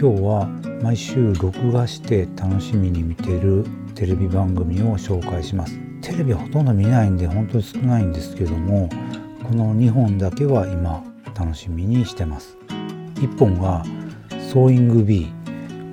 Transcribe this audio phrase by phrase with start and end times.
[0.00, 0.46] 今日は
[0.82, 5.78] 毎週録画して楽しみに見てるテレビ番組を紹介します。
[6.00, 8.88] テレビほとんど見ないんで本当に少ないんですけども
[9.46, 11.04] この2本だけは今
[11.38, 12.56] 楽しみにしてます。
[13.16, 13.84] 1本が
[14.50, 15.26] ソーイング B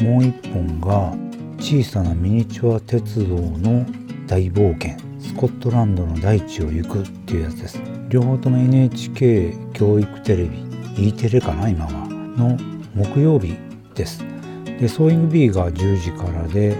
[0.00, 1.12] もう1本が
[1.58, 3.84] 小さなミニチュア鉄道の
[4.28, 7.82] 大冒険スコットランドの大地を行くっていうやつです。
[8.08, 12.06] 両方とも NHK 教育テレビ E テレかな今は。
[12.36, 12.56] の
[12.94, 13.65] 木曜日
[13.96, 14.22] です。
[14.78, 16.76] でソーイング B が10時からで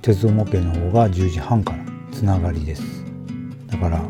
[0.00, 1.78] 鉄道模型の方が10時半から
[2.12, 2.82] つながりです。
[3.66, 4.02] だから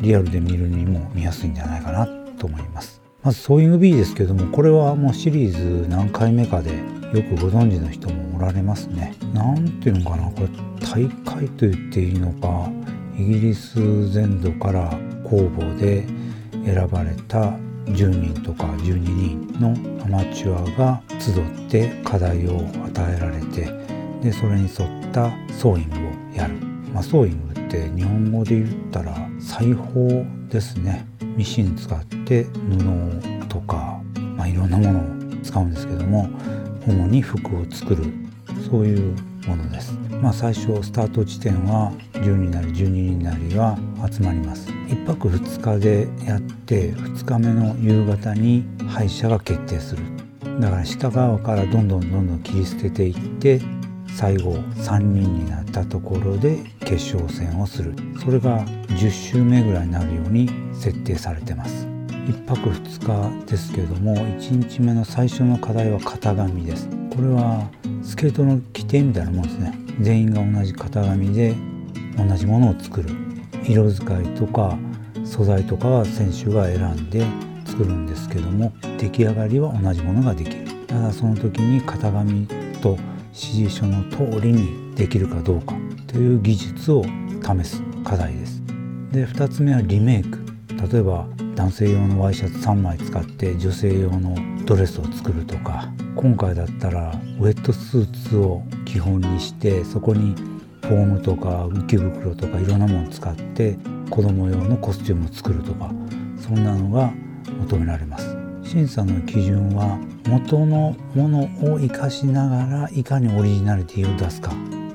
[0.00, 2.06] リアルで見るにも見やすいんじゃないかな
[2.38, 3.00] と思います。
[3.22, 6.70] まずソーイング B ですけどもこれはもうシリーズ何回目かで
[7.12, 9.14] よくご存知の人もおられますね。
[9.34, 10.48] 何ていうのかなこれ
[10.86, 12.70] 大会と言っていいのか
[13.18, 14.90] イギリス全土から
[15.24, 16.06] 公募で
[16.64, 17.52] 選ばれた
[17.86, 19.70] 10人とか12人の
[20.04, 23.68] アマチュアが集って課題を与えられて
[24.22, 26.54] でそれに沿ったソーイングをやる、
[26.92, 31.06] まあ、ソーイングって日本語で言ったら裁縫ですね。
[31.36, 34.00] ミシン使って布とか、
[34.36, 36.28] まあ、いろんなものを使うんですけども
[36.86, 38.04] 主に服を作る。
[38.68, 39.92] そういうものです。
[40.20, 43.78] まあ、最初スタート地点は10人なり12人なりが
[44.10, 44.68] 集まります。
[44.88, 50.02] 1泊2日でやって2日目の夕方に敗者が決定する。
[50.60, 53.60] だから下側からどんどんどんどん切り捨てていって
[54.14, 57.94] 最後3人になったところで決勝戦をする。
[58.22, 61.86] それが10周目ぐらいになるように設定されてます。
[62.26, 66.88] 1泊2日ですけども1日目の最初の課題は型紙です。
[67.10, 67.70] これは
[68.02, 69.74] スケートの規定みたいなもんですね。
[70.00, 71.54] 全員が同じ型紙で
[72.16, 73.10] 同じものを作る。
[73.66, 74.78] 色使いとか
[75.24, 77.24] 素材とかは選手が選んで
[77.66, 80.66] 作るんですけども出来上がりは同じものができる。
[80.86, 82.46] ただその時に型紙
[82.82, 82.98] と
[83.28, 83.36] 指
[83.68, 85.74] 示書の通りにできるかどうか
[86.06, 88.62] という技術を試す課題です。
[89.12, 90.38] で2つ目はリメイク。
[90.92, 91.28] 例えば
[91.60, 94.34] 男性用のワイシャツ3枚使って女性用の
[94.64, 100.34] ドレスを作るとか今回だったらウェットスーツを基本にしてそこに
[100.80, 103.76] フォームとか浮き袋とかいろんなものを使って
[104.08, 105.92] 子供用のコスチュームを作るとか
[106.40, 107.12] そんなのが
[107.66, 108.34] 求められます。
[108.64, 111.42] 審査の基準は元のもの
[111.74, 114.50] を生かしながらいかにオリジナリティを出すか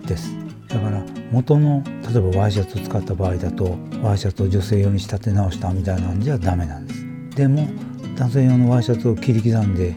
[0.08, 0.34] です。
[0.68, 7.06] だから元の例えばワイシャツを使った場合だとワイシャツを女性用に仕立て直したみたいなんじゃダメなんです。
[7.36, 7.68] でも
[8.16, 9.96] 男性用のワイシャツを切り刻んで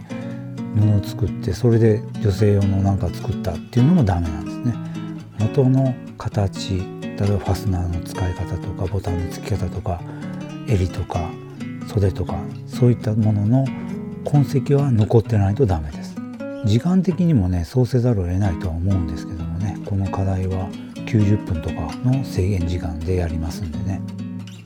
[0.75, 4.75] 布を作ってそれで女性用のなんか作ったっていうのもダメなんですね。
[5.39, 10.01] 元の形例えばファスナーの使い方とかボタンの付き方とか
[10.69, 11.29] 襟とか
[11.87, 13.65] 袖とかそういったものの
[14.25, 16.17] 痕跡は残ってないとダメです。
[16.65, 20.69] 時間的にもねそうせざるを得ないとは思うんですけどもねこの課題は
[21.09, 24.01] 90分とかの制限時間でやりますんでね。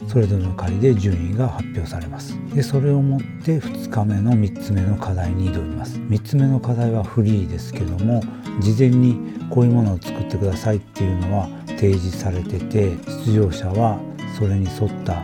[0.08, 2.36] それぞれの回で順位が発表されます。
[2.54, 5.98] でそれをもって2日目の3つ目の課題に挑みます。
[5.98, 8.22] 3つ目の課題はフリーですけども
[8.60, 9.16] 事前に
[9.48, 13.98] こういうものを作ってくださいっていうのは提示されてて出場者は
[14.38, 15.22] それに沿った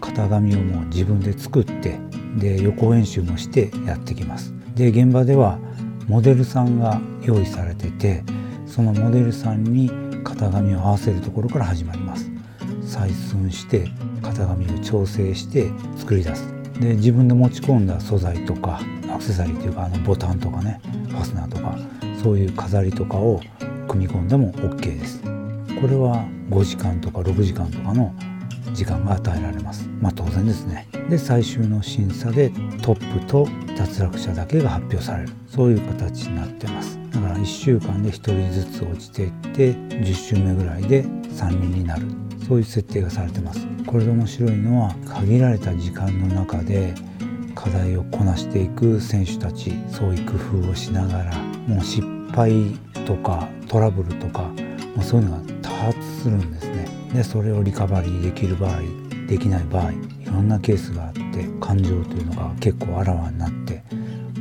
[0.00, 1.98] 型紙をもう自分で作って
[2.36, 4.54] で予行演習もしてやってきます。
[4.74, 5.58] で現場では
[6.06, 8.22] モデルさんが用意されてて
[8.66, 9.90] そのモデルさんに
[10.24, 12.30] 型紙を合わせるところから始まります。
[12.82, 13.88] 採寸して
[14.22, 16.46] 型紙を調整して作り出す。
[16.80, 18.80] で自分で持ち込んだ素材とか
[19.12, 21.76] アクセサリーというかあのボタンとかねファスナーとか
[22.22, 23.40] そういう飾りとかを
[23.88, 25.22] 組み込んでも OK です。
[25.80, 28.14] これは5時間とか6時間とかの
[28.72, 29.88] 時間が与えられます。
[30.00, 30.86] まあ当然ですね。
[31.08, 32.50] で最終の審査で
[32.82, 35.30] トップと脱落者だけが発表される。
[35.46, 36.98] そういう形になってます。
[37.28, 42.06] から1週間で1人ずつ落ちていって10週目ぐらいで3人になる。
[42.46, 43.66] そういう設定がされてます。
[43.86, 46.94] これで面白いのは限られた時間の中で
[47.54, 51.36] 課題をこなしていく選手たちそういう工夫をしながら
[51.66, 52.02] もう失
[52.32, 52.74] 敗
[53.06, 54.42] とかトラブルとか
[54.94, 56.88] もうそういうのが多発するんですね。
[57.12, 58.80] でそれをリカバリーできる場合
[59.28, 63.82] できない場合いろんなケースがあって感情というのが結構あらわになって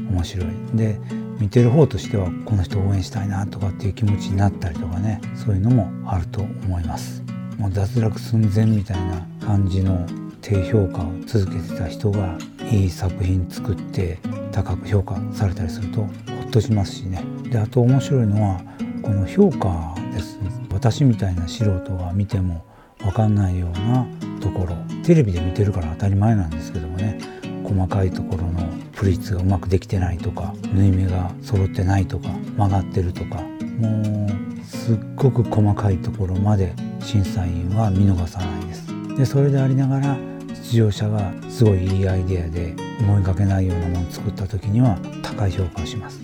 [0.09, 0.47] 面白い。
[0.75, 0.97] で
[1.39, 7.23] 見てる方としてはこの人応援したいなとかっていう気持ちになったりとかねそういうのもあると思います。
[7.57, 10.05] もう脱落寸前みたいな感じの
[10.41, 12.37] 低評価を続けてた人が
[12.71, 14.19] いい作品作って
[14.51, 16.09] 高く評価されたりするとほ
[16.47, 17.23] っとしますしね。
[17.49, 18.61] であと面白いのは
[19.01, 20.39] この評価です。
[20.71, 22.63] 私みたいな素人が見ても
[22.99, 24.05] 分かんないような
[24.41, 24.75] ところ。
[25.03, 27.19] テレビで見てるから当たり前なんですけどもね。
[27.63, 28.66] 細かいところの
[28.97, 33.41] プリーツがうまくできてないとか縫い目が揃ってないとか曲がってるとか
[33.79, 38.87] もうすっごく細かいところまで審査員は見逃さないです。
[39.15, 40.17] でそれでありながら
[40.63, 46.19] 出場者がすごいいいアイデアで思いがけないようなものを作った時には高い評価をします。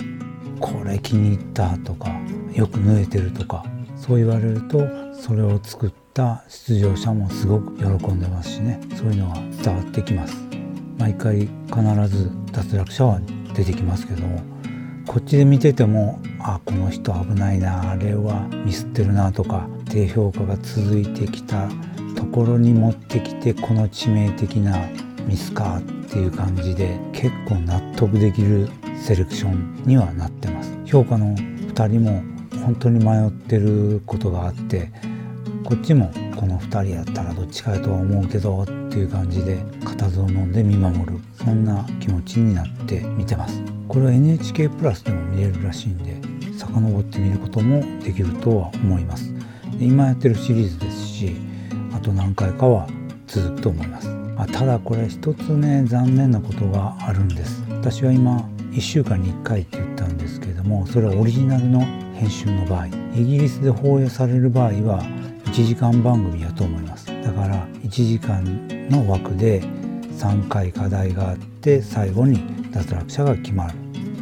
[0.59, 2.09] これ気に入ったとか
[2.53, 3.63] よく縫えてるとか
[3.95, 4.79] そう言われると
[5.13, 8.81] それを作った出場者もすごく喜んでますしね。
[8.95, 10.52] そういうのが伝わってきます。
[10.97, 13.19] 毎回必ず脱落者は
[13.55, 14.41] 出てきますけども
[15.07, 21.69] こっちで見ててもあこの人危ないなあれはミスってるなとか低評価が続いてきた
[22.15, 24.77] ところに持ってきてこの致命的な
[25.27, 30.77] ミスかっていう感じで結構納得できるセレクションにはなってます。
[30.85, 32.23] 評価の2人も
[32.63, 34.91] 本当に迷ってることがあって
[35.63, 43.59] こっちもこの2人やったらどっちかやとは思うけどっていう感じで固唾を飲んで見守るそんな気持ちになって見てます。
[43.87, 46.15] これは NHK プラスでも見れるらしいんで
[46.55, 49.33] 遡ってみることもできるとは思います。
[49.79, 51.35] 今やってるシリーズですし
[51.91, 52.87] あと何回かは
[53.25, 54.09] 続くと思います。
[54.37, 57.63] あただこれ一つね残念なことがあるんです。
[57.69, 61.79] 私は今1週間に1回って言ったんですけれどもそれはオリジナルの
[62.13, 62.91] 編集の場合イ
[63.25, 65.03] ギリスで放映される場合は
[65.45, 67.02] 1時間番組やと思います。
[67.23, 68.43] だから1時間
[68.89, 69.61] の枠で
[70.17, 73.73] 3回課題があって最後に脱落者が決まる。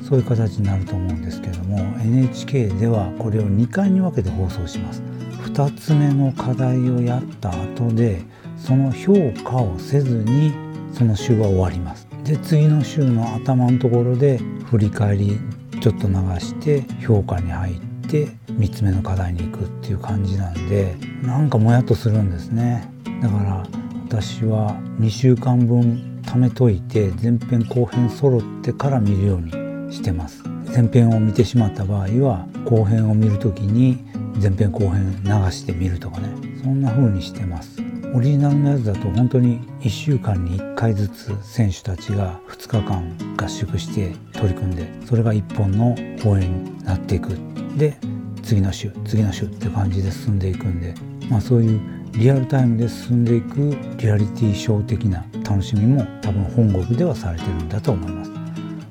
[0.07, 5.01] そういう形になると思うんですけども NHK ではこれを2回に分けて放送します。
[5.45, 8.21] 2つ目の課題をやった後で
[8.57, 9.13] その評
[9.44, 10.53] 価をせずに
[10.94, 12.07] その週は終わります。
[12.25, 14.39] で次の週の頭のところで
[14.69, 15.39] 振り返り
[15.81, 22.90] ちょっと流して評価に入って3つ目の課題に行くっていう感じなんでなんかもやっとするんですね。
[23.22, 23.63] だから
[24.08, 30.44] 私は2週間分貯めといて前編後編揃ってから見るようにしてます。
[30.74, 34.04] 前編を見てしまった場合は後編を見る時に
[34.42, 36.30] 前編後編流してみるとかね。
[36.63, 37.81] そんな風にしてます。
[38.13, 47.30] オリジナルのやつだと本当に1週間に1回ずつ選手たちが2日間合宿して取り組んでそれが1本の公演になっていく
[47.77, 47.97] で
[48.44, 50.94] 次の週次の週って感じで進んでいくんで
[51.29, 51.81] まあそういう
[52.13, 58.31] リアルタイムで進んでいくリアリティショー的な楽しみも多分本国ではされてるんだと思います、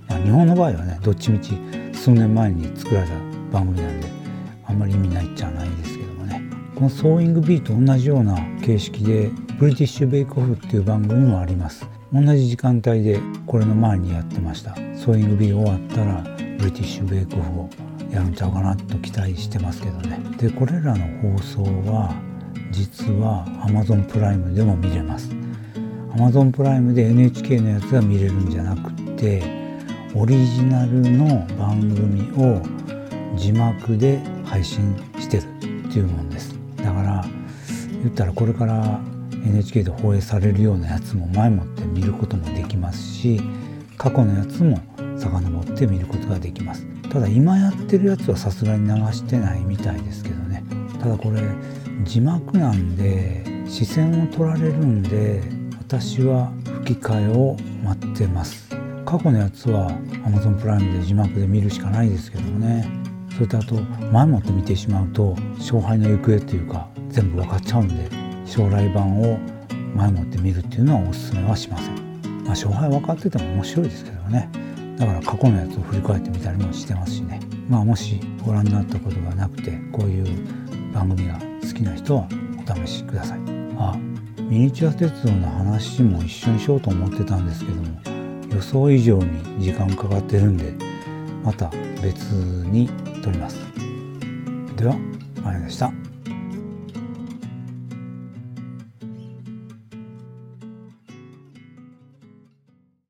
[0.08, 1.52] まあ、日本の場合はねどっちみち
[1.92, 3.14] 数年前に作られた
[3.52, 4.08] 番組なんで
[4.66, 6.40] あんまり意味ないっちゃないですけどもね。
[6.76, 11.86] このソーイング B と同じような形式でブリティッシュベイクオフっていう番組もあります。
[12.12, 14.74] 同じ時間帯でこれの前にやってました。
[14.96, 16.22] ソーイング B 終わったら
[16.58, 17.70] ブリティッシュベイクオフを
[18.10, 20.18] やるんちゃうかなと期待してますけどね。
[20.38, 22.14] でこれらの放送は
[22.72, 25.30] 実は Amazon プライムでも見れます。
[26.14, 29.42] Amazon プライムで NHK のやつが見れるんじゃなくて
[30.14, 32.60] オリジナルの番組を
[33.36, 36.54] 字幕で配信してるっていうもんです。
[36.78, 37.24] だから
[38.02, 39.00] 言ったらこれから
[39.46, 43.40] NHK で放映されるようなやつも前もって見ることもできますし
[43.96, 44.80] 過去のやつも
[45.20, 46.86] 遡って見ることができます。
[47.10, 50.64] ただ今やってるやつはさすがに流してないみたいですけどね。
[51.00, 51.42] ただこれ
[52.04, 55.42] 字幕なんで視線を取られるんで
[55.78, 56.52] 私は
[56.84, 58.70] 吹き替えを待ってます。
[59.04, 59.90] 過去のやつは
[60.24, 62.88] Amazon プライムで字幕で見るしかないですけどもね。
[63.34, 63.74] それとあと
[64.12, 68.08] 前もって見てしまうと勝敗の行方というか全部分かっちゃうんで
[68.44, 69.38] 将来版を
[69.94, 71.94] 前もって見るっていうのはおすすめはしません、
[72.44, 74.50] まあ、勝敗分かってても面白いですけどね。
[75.00, 77.40] だから過去のやつを振り返ってみたりもしてますしね。
[77.70, 80.26] まあもしご覧になったことがなくてこういう
[80.92, 82.28] 番組が好きな人は
[82.58, 83.38] お試しください。
[83.78, 83.96] あ
[84.36, 87.88] ミニチュア鉄道の話も一緒にしようと思ってたんですけども
[88.52, 90.74] 予想以上に時間かかってるんで
[91.42, 91.70] また
[92.02, 92.90] 別に
[93.22, 93.58] 撮ります。
[94.76, 94.96] では
[95.44, 95.99] あれでした。